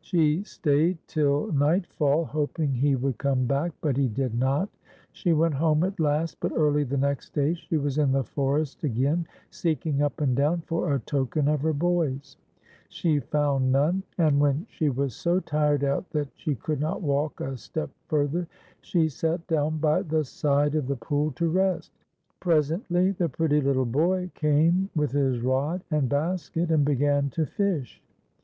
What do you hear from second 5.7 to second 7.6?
at last, but early the next day